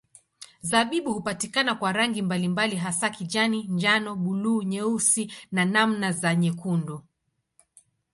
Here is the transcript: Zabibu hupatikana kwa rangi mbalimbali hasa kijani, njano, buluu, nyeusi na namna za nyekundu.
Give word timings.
Zabibu 0.61 1.13
hupatikana 1.13 1.75
kwa 1.75 1.91
rangi 1.93 2.21
mbalimbali 2.21 2.75
hasa 2.75 3.09
kijani, 3.09 3.63
njano, 3.63 4.15
buluu, 4.15 4.61
nyeusi 4.63 5.31
na 5.51 5.65
namna 5.65 6.11
za 6.11 6.35
nyekundu. 6.35 7.01